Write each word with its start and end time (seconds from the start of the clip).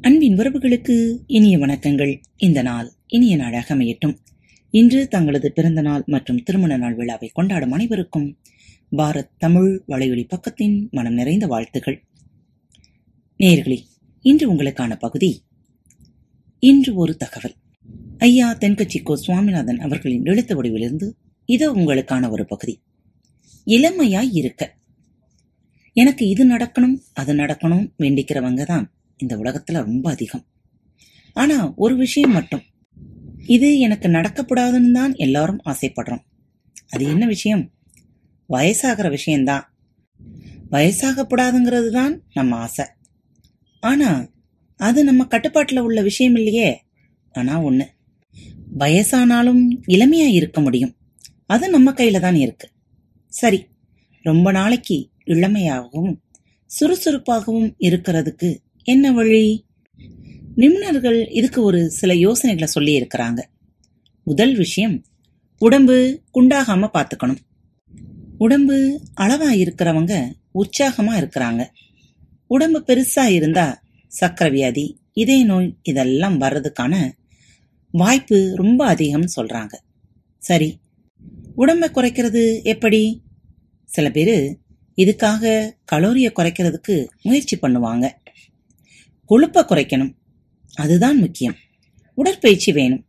அன்பின் 0.00 0.36
உறவுகளுக்கு 0.36 1.16
இனிய 1.26 1.58
வணக்கங்கள். 1.58 2.20
இந்த 2.36 2.62
நாள் 2.62 2.92
இனிய 3.06 3.36
நாளாக 3.36 3.74
அமையட்டும். 3.74 4.16
இன்று 4.70 5.08
தங்களது 5.08 5.52
பிறந்த 5.52 5.80
நாள் 5.80 6.02
மற்றும் 6.06 6.42
திருமண 6.42 6.76
நாள் 6.76 6.94
விழாவை 6.94 7.28
கொண்டாடும் 7.28 7.72
அனைவருக்கும் 7.72 8.38
பாரத் 8.96 9.30
தமிழ் 9.38 9.82
வலையொலி 9.88 10.28
பக்கத்தின் 10.28 10.90
மனம் 10.90 11.14
நிறைந்த 11.14 11.46
வாழ்த்துகள் 11.46 12.04
நேர்களே 13.38 13.78
இன்று 14.20 14.54
உங்களுக்கான 14.54 14.96
பகுதி 14.98 15.42
இன்று 16.58 16.94
ஒரு 16.94 17.16
தகவல். 17.16 17.54
ஐயா 18.18 18.54
தென்கட்சிக்கோ 18.54 19.14
சுவாமிநாதன் 19.14 19.78
அவர்களின் 19.78 20.24
எழுத்து 20.24 20.62
வடிவிலிருந்து 20.62 21.12
இதோ 21.44 21.72
உங்களுக்கான 21.72 22.30
ஒரு 22.30 22.46
பகுதி. 22.46 22.82
இளமையாய் 23.66 24.28
இருக்க. 24.32 24.74
எனக்கு 25.92 26.28
இது 26.28 26.48
நடக்கணும் 26.48 27.00
அது 27.12 27.34
நடக்கணும் 27.34 27.90
வேண்டிக்கிறவங்க 27.98 28.64
தான். 28.64 28.90
இந்த 29.16 29.36
உலகத்துல 29.36 29.72
ரொம்ப 29.72 30.10
அதிகம். 30.10 30.44
ஆனா 31.32 31.74
ஒரு 31.76 31.96
விஷயம் 31.96 32.32
மட்டும். 32.32 32.62
இது 33.46 33.78
எனக்கு 33.78 34.08
நடக்கப்படாதுன்னு 34.08 34.92
தான் 34.92 35.14
எல்லாரும் 35.14 35.60
ஆசைப்படுறோம். 35.64 36.20
அது 36.88 37.04
என்ன 37.04 37.26
விஷயம்? 37.26 37.70
வயசாகிற 38.48 39.08
விஷயம்தான். 39.08 39.74
வயசாகப்படாதுங்கிறது 40.70 41.90
தான் 41.90 42.22
நம்ம 42.34 42.56
ஆசை. 42.56 42.84
ஆனா 43.80 44.28
அது 44.76 45.04
நம்ம 45.04 45.24
கட்டுப்பாட்டில் 45.24 45.78
உள்ள 45.78 46.02
விஷயம் 46.02 46.36
இல்லையே? 46.36 46.84
ஆனா 47.32 47.64
ஒண்ணு. 47.64 47.86
வயசானாலும் 48.78 49.82
இளமையா 49.86 50.26
இருக்க 50.26 50.60
முடியும். 50.60 50.96
அது 51.46 51.70
நம்ம 51.70 51.92
கையில 51.92 52.20
தான் 52.20 52.34
இருக்கு. 52.34 52.70
சரி 53.28 53.66
ரொம்ப 54.22 54.50
நாளைக்கு 54.50 55.10
இளமையாகவும் 55.26 56.20
சுறுசுறுப்பாகவும் 56.66 57.74
இருக்கிறதுக்கு 57.78 58.61
என்ன 58.84 59.12
வழி? 59.12 59.64
நிபுணர்கள் 60.56 61.30
இதுக்கு 61.30 61.62
ஒரு 61.62 61.90
சில 61.90 62.14
யோசனைகளை 62.14 62.72
சொல்லி 62.72 63.00
இருக்கிறாங்க 63.00 63.40
முதல் 64.24 64.56
விஷயம் 64.56 65.04
உடம்பு 65.58 66.20
குண்டாகாம 66.34 66.88
பார்த்துக்கணும். 66.94 67.36
உடம்பு 68.38 69.00
அளவா 69.20 69.50
இருக்கிறவங்க 69.52 70.32
உற்சாகமா 70.54 71.12
இருக்கிறாங்க. 71.20 71.66
உடம்பு 72.46 72.84
பெருசா 72.86 73.24
இருந்தா 73.24 73.82
சக்கரை 74.20 74.50
வியாதி 74.50 75.00
இதய 75.12 75.44
நோய் 75.44 75.76
இதெல்லாம் 75.82 76.40
வர்றதுக்கான 76.40 77.12
வாய்ப்பு 77.90 78.52
ரொம்ப 78.54 78.94
அதிகம்னு 78.94 79.28
சொல்றாங்க. 79.36 79.74
சரி 80.38 80.78
உடம்பை 81.54 81.88
குறைக்கிறது 81.88 82.62
எப்படி? 82.62 83.22
சில 83.84 84.10
பேர் 84.10 84.58
இதுக்காக 84.96 85.72
கலோரியை 85.92 86.30
குறைக்கிறதுக்கு 86.36 87.06
முயற்சி 87.22 87.56
பண்ணுவாங்க. 87.56 88.20
கொழுப்பை 89.30 89.62
குறைக்கணும். 89.62 90.14
அதுதான் 90.74 91.18
முக்கியம். 91.18 91.54
உடற்பயிற்சி 92.14 92.72
வேணும். 92.72 93.04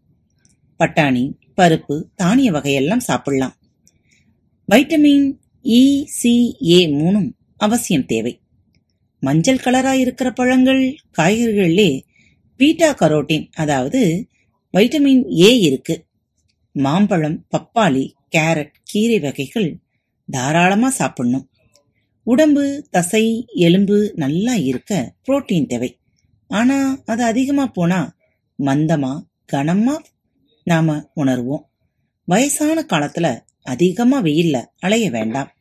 பட்டாணி 0.79 1.33
பருப்பு 1.57 2.03
தானிய 2.15 2.51
வகையெல்லாம் 2.51 2.97
சாப்பிடலாம். 2.97 3.55
வைட்டமின் 4.71 5.37
இ 5.63 6.03
சி 6.03 6.57
ஏ 6.63 6.87
மூணும் 6.87 7.31
அவசியம் 7.57 8.05
தேவை. 8.05 8.41
மஞ்சள் 9.19 9.57
கலராக 9.57 9.91
இருக்கிற 9.91 10.31
பழங்கள் 10.31 10.95
காய்கறிகளிலே 11.17 12.01
பீட்டா 12.55 12.93
கரோட்டின் 12.93 13.51
அதாவது 13.51 14.27
வைட்டமின் 14.77 15.39
ஏ 15.39 15.59
இருக்கு. 15.59 16.05
மாம்பழம் 16.73 17.45
பப்பாளி 17.57 18.11
கேரட் 18.35 18.73
கீரை 18.83 19.19
வகைகள் 19.19 19.79
தாராளமாக 20.31 20.95
சாப்பிடணும். 20.95 21.49
உடம்பு 22.23 22.87
தசை 22.91 23.45
எலும்பு 23.47 24.11
நல்லா 24.15 24.53
இருக்க 24.55 25.15
புரோட்டீன் 25.27 25.65
தேவை. 25.65 25.97
ஆனா 26.47 26.97
அது 27.05 27.23
அதிகமா 27.23 27.67
போனா 27.67 28.15
மந்தமா 28.59 29.21
கனமா 29.53 29.97
நாம 30.63 31.11
உணர்வோம். 31.15 31.61
வயசான 32.25 32.81
காலத்துல 32.81 33.39
அதிகமா 33.61 34.21
வெயில்ல 34.21 34.65
அலைய 34.77 35.09
வேண்டாம். 35.09 35.51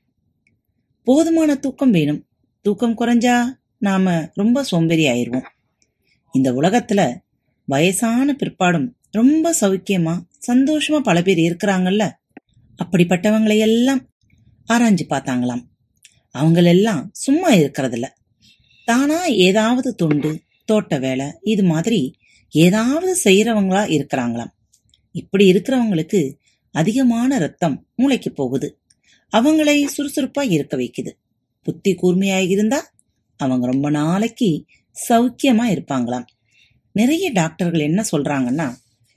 போதுமான 1.04 1.54
தூக்கம் 1.54 1.90
வேணும். 1.90 2.26
தூக்கம் 2.62 2.98
குறைஞ்சா 2.98 3.46
நாம 3.78 4.30
ரொம்ப 4.34 4.62
சோம்பேறி 4.62 5.04
ஆயிடுவோம். 5.06 5.46
இந்த 6.32 6.52
உலகத்துல 6.52 7.18
வயசான 7.64 8.32
பிற்பாடும் 8.32 8.96
ரொம்ப 9.10 9.54
சௌக்கியமா 9.60 10.20
சந்தோஷமா 10.46 10.98
பல 10.98 11.22
பேர் 11.22 11.38
இருக்கிறாங்கல்ல? 11.38 12.10
அப்படிப்பட்டவங்களையெல்லாம் 12.84 14.06
ஆராய்ஞ்சு 14.68 15.00
பார்த்தாங்களாம். 15.08 15.62
அவங்களெல்லாம் 16.38 17.08
சும்மா 17.12 17.50
இருக்கிறதில்ல. 17.50 18.04
தானா 18.84 19.24
ஏதாவது 19.24 19.94
தொண்டு 19.94 20.42
தோட்ட 20.64 20.98
வேலை 20.98 21.26
இது 21.42 21.64
மாதிரி 21.64 22.14
ஏதாவது 22.50 23.16
செய்யறவங்களா 23.24 23.82
இருக்கிறாங்களாம். 23.88 24.52
இப்படி 25.12 25.52
இருக்கிறவங்களுக்கு 25.52 26.36
அதிகமான 26.70 27.38
ரத்தம் 27.38 27.86
மூளைக்கு 27.94 28.32
போகுது. 28.32 28.80
அவங்களை 29.36 29.86
சுறுசுறுப்பா 29.96 30.50
இருக்க 30.50 30.76
வைக்குது. 30.76 31.10
புத்தி 31.62 31.94
கூர்மையாக 31.94 32.42
இருந்தா 32.42 32.92
அவங்க 33.36 33.66
ரொம்ப 33.66 33.90
நாளைக்கு 33.90 34.64
சௌக்கியமா 35.08 35.66
இருப்பாங்களாம். 35.74 36.24
நிறைய 36.92 37.30
டாக்டர்கள் 37.32 37.80
என்ன 37.80 38.04
சொல்றாங்கன்னா 38.12 38.74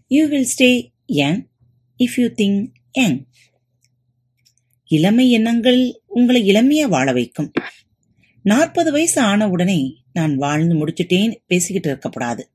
you 0.07 0.28
will 0.28 0.47
stay 0.57 0.91
young 1.05 1.47
if 1.97 2.22
you 2.22 2.28
think 2.28 2.67
young 2.91 3.25
இளமை 4.88 5.31
எண்ணங்கள் 5.31 6.01
உங்களை 6.05 6.50
இளமையா 6.50 6.88
வாழ 6.88 7.11
வைக்கும். 7.11 7.51
நாற்பது 8.41 8.91
வயசு 8.91 9.22
ஆன 9.22 9.50
உடனே 9.50 9.95
நான் 10.15 10.35
வாழ்ந்து 10.35 10.75
முடிச்சுட்டேன்னு 10.75 11.35
பேசிக்கிட்டு 11.47 11.89
இருக்கக்கூடாது. 11.89 12.49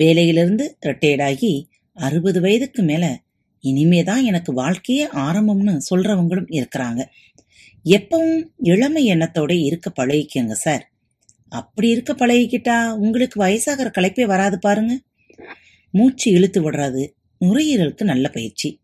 வேலையிலிருந்து 0.00 0.64
ரிட்டையர்டாகி 0.86 1.64
அறுபது 1.92 2.40
வயதுக்கு 2.40 2.82
மேல 2.82 3.20
இனிமேதான் 3.64 4.22
எனக்கு 4.22 4.52
வாழ்க்கையே 4.52 5.06
ஆரம்பம்னு 5.06 5.78
சொல்றவங்களும் 5.90 6.50
இருக்கிறாங்க. 6.50 7.02
எப்பவும் 7.84 8.44
இளமை 8.58 9.10
எண்ணத்தோட 9.10 9.52
இருக்க 9.64 9.92
பழகிக்கங்க 9.96 10.52
சார் 10.52 10.90
அப்படி 11.48 11.88
இருக்க 11.88 12.12
பழகிக்கிட்டா 12.12 12.90
உங்களுக்கு 12.90 13.44
வயசாகிற 13.44 13.90
களைப்பே 13.90 14.24
வராது 14.26 14.58
பாருங்க. 14.58 15.00
மூச்சு 15.90 16.30
இழுத்து 16.30 16.60
விடுறது 16.62 17.02
நுரையீரலுக்கு 17.40 18.02
நல்ல 18.02 18.28
பயிற்சி. 18.28 18.80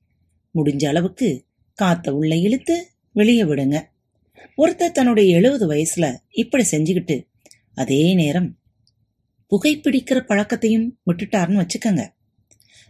முடிஞ்ச 0.54 0.86
அளவுக்கு 0.86 1.44
காத்த 1.74 2.14
உள்ள 2.14 2.36
இழுத்து 2.36 2.76
வெளியே 3.12 3.42
விடுங்க. 3.42 3.76
ஒருத்தர் 4.56 4.96
தன்னுடைய 4.96 5.36
எழுபது 5.36 5.66
வயசுல 5.70 6.06
இப்படி 6.30 6.64
செஞ்சுக்கிட்டு 6.70 7.16
அதே 7.74 8.14
நேரம் 8.14 8.58
புகைப்பிடிக்கிற 9.50 10.20
பழக்கத்தையும் 10.28 10.90
விட்டுட்டாருன்னு 11.06 11.66
வச்சுக்கங்க. 11.66 12.08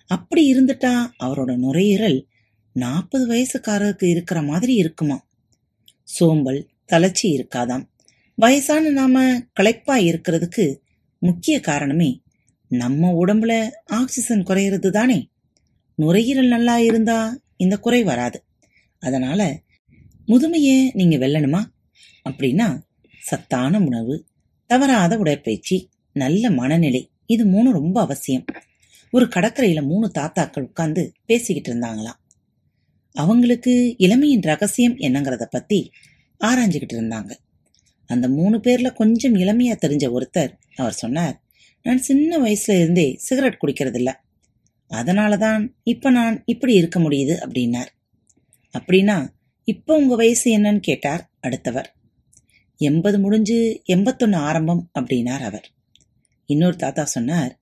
அப்படி 0.06 0.54
இருந்துட்டா 0.54 1.10
அவரோட 1.20 1.56
நுரையீரல் 1.56 2.26
நாற்பது 2.72 3.28
வயசுக்காரருக்கு 3.28 4.04
இருக்கிற 4.04 4.42
மாதிரி 4.42 4.74
இருக்குமா? 4.74 5.26
சோம்பல் 6.04 6.68
தளர்ச்சி 6.86 7.36
இருக்காதாம். 7.36 7.88
வயசான 8.34 8.88
நாம 8.88 9.40
களைப்பா 9.52 9.96
இருக்கிறதுக்கு 9.96 10.78
முக்கிய 11.18 11.60
காரணமே 11.60 12.22
நம்ம 12.68 13.24
உடம்புல 13.24 13.70
ஆக்சிஜன் 13.86 14.44
குறையிறது 14.44 14.90
தானே. 14.90 15.28
நுரையீரல் 15.94 16.48
நல்லா 16.48 16.78
இருந்தா 16.78 17.38
இந்த 17.56 17.78
குறை 17.78 18.02
வராது. 18.02 18.44
அதனால 18.98 19.60
முதுமையை 20.28 20.90
நீங்க 20.92 21.16
வெல்லணுமா? 21.16 21.64
அப்படின்னா 22.30 22.80
சத்தான 23.18 23.78
உணவு 23.78 24.24
தவறாத 24.70 25.18
உடற்பயிற்சி 25.18 25.88
நல்ல 26.12 26.50
மனநிலை 26.50 27.10
இது 27.26 27.46
மூணு 27.46 27.72
ரொம்ப 27.72 28.00
அவசியம். 28.00 28.44
ஒரு 29.10 29.24
கடற்கரையில 29.24 29.82
மூணு 29.82 30.10
தாத்தாக்கள் 30.18 30.62
உட்கார்ந்து 30.62 31.12
பேசிக்கிட்டு 31.26 31.70
இருந்தாங்களாம். 31.72 32.18
அவங்களுக்கு 33.12 33.94
இளமையின் 33.98 34.40
ரகசியம் 34.40 34.96
என்னங்கிறத 34.96 35.44
பத்தி 35.50 35.90
ஆராய்ஞ்சுக்கிட்டு 36.44 36.92
இருந்தாங்க. 36.92 37.30
அந்த 38.06 38.28
மூணு 38.28 38.56
பேர்ல 38.56 38.92
கொஞ்சம் 38.92 39.34
இளமையா 39.34 39.76
தெரிஞ்ச 39.86 40.10
ஒருத்தர் 40.18 40.52
அவர் 40.76 40.92
சொன்னார் 40.92 41.42
நான் 41.82 41.98
சின்ன 41.98 42.38
வயசுல 42.38 42.80
இருந்தே 42.80 43.14
சிகரெட் 43.16 43.58
குடிக்கிறதில்ல. 43.66 44.12
அதனாலதான் 44.90 45.68
இப்ப 45.84 46.10
நான் 46.10 46.42
இப்படி 46.46 46.74
இருக்க 46.74 47.00
முடியுது 47.00 47.34
அப்படின்னார். 47.44 47.90
அப்படின்னா 48.78 49.28
இப்ப 49.64 49.96
உங்க 49.96 50.14
வயசு 50.14 50.58
என்னன்னு 50.58 50.80
கேட்டார் 50.80 51.30
அடுத்தவர். 51.40 51.94
எண்பது 52.80 53.18
முடிஞ்சு 53.18 53.58
எண்பத்தொன்னு 53.86 54.38
ஆரம்பம் 54.48 54.90
அப்படின்னார் 54.98 55.42
அவர். 55.42 55.66
இன்னொரு 56.46 56.76
தாத்தா 56.76 57.04
சொன்னார் 57.04 57.52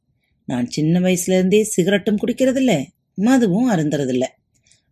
நான் 0.46 0.66
சின்ன 0.66 1.00
வயசுலேருந்தே 1.00 1.60
சிகரெட்டும் 1.76 2.20
குடிக்கிறதில்ல 2.22 2.72
மதுவும் 3.16 3.68
அருந்துறதில்ல. 3.70 4.26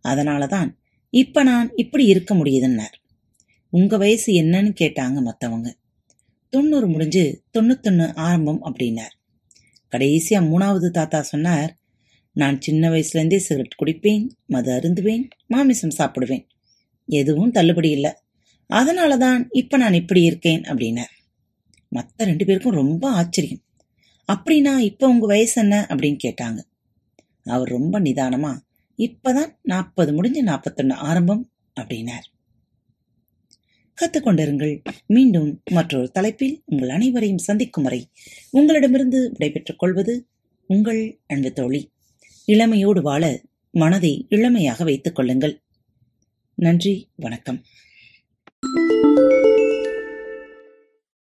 அதனாலதான் 0.03 0.69
இப்போ 1.13 1.43
நான் 1.43 1.69
இப்படி 1.75 2.05
இருக்க 2.05 2.35
முடியுதுன்னார். 2.35 2.95
உங்கள் 3.73 3.99
வயசு 3.99 4.33
என்னன்னு 4.33 4.71
கேட்டாங்க 4.79 5.17
மற்றவங்க 5.27 5.69
தொண்ணூறு 6.53 6.87
முடிஞ்சு 6.87 7.23
தொண்ணூத்தொன்று 7.57 8.15
ஆரம்பம் 8.15 8.61
அப்படின்னார். 8.65 9.15
கடைசியாக 9.93 10.45
மூணாவது 10.45 10.89
தாத்தா 10.89 11.21
சொன்னார் 11.21 11.71
நான் 12.35 12.61
சின்ன 12.61 12.89
வயசுலேருந்தே 12.89 13.39
சிகரெட் 13.47 13.79
குடிப்பேன் 13.79 14.25
மது 14.45 14.71
அருந்துவேன் 14.71 15.29
மாமிசம் 15.47 15.97
சாப்பிடுவேன். 15.97 16.45
எதுவும் 17.09 17.51
தள்ளுபடி 17.51 17.89
இல்லை. 17.89 18.13
அதனால 18.67 19.17
தான் 19.17 19.47
இப்ப 19.51 19.77
நான் 19.77 19.93
இப்படி 19.93 20.23
இருக்கேன் 20.23 20.61
அப்படின்னார் 20.61 21.15
மத்த 21.95 22.17
ரெண்டு 22.17 22.45
பேருக்கும் 22.45 22.73
ரொம்ப 22.73 23.09
ஆச்சரியம். 23.09 23.61
அப்படின்னா 24.33 24.77
இப்ப 24.77 25.07
உங்க 25.07 25.25
வயசு 25.25 25.61
என்ன 25.61 25.85
அப்படின்னு 25.89 26.17
கேட்டாங்க. 26.23 26.59
அவர் 27.43 27.69
ரொம்ப 27.69 27.99
நிதானமா 27.99 28.59
இப்பதான் 28.97 29.55
நாற்பது 29.61 30.13
முடிஞ்சு 30.13 30.43
நாற்பத்தொன்னு 30.43 30.93
ஆரம்பம் 30.93 31.51
அப்படின்னார். 31.79 32.25
கத்துக்கொண்டிருங்கள். 33.97 34.83
மீண்டும் 35.07 35.61
மற்றொரு 35.71 36.11
தலைப்பில் 36.11 36.61
உங்கள் 36.65 36.89
அனைவரையும் 36.89 37.37
சந்திக்கும் 37.37 37.83
வரை 37.83 38.09
உங்களிடமிருந்து 38.51 39.29
விடைபெற்றுக் 39.31 39.79
கொள்வது 39.79 40.27
உங்கள் 40.67 41.19
அன்பு 41.27 41.53
தோழி. 41.53 41.91
இளமையோடு 42.45 43.01
வாழ 43.01 43.41
மனதை 43.71 44.25
இளமையாக 44.29 44.83
வைத்துக் 44.83 45.15
கொள்ளுங்கள். 45.15 45.61
நன்றி 46.55 47.09
வணக்கம். 47.15 47.63